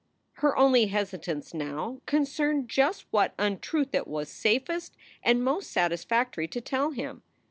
Her 0.41 0.57
only 0.57 0.87
hesitance 0.87 1.53
now 1.53 2.01
concerned 2.07 2.67
just 2.67 3.05
what 3.11 3.35
untruth 3.37 3.93
it 3.93 4.07
was 4.07 4.29
safest 4.29 4.97
and 5.21 5.43
most 5.43 5.69
satisfactory 5.69 6.47
to 6.47 6.59
tell 6.59 6.89
him. 6.89 7.21